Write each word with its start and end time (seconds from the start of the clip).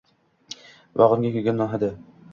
Dimog’imda 1.01 1.35
kuygan 1.37 1.63
non 1.63 1.73
hidi!.. 1.75 1.95